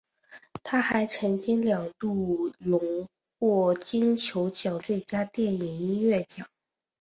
[0.63, 3.07] 他还曾经两度荣
[3.37, 6.49] 膺金球奖最佳电影音乐奖。